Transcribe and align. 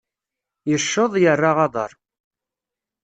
Yecceḍ, 0.69 1.13
yerra 1.23 1.51
aḍar. 1.65 1.91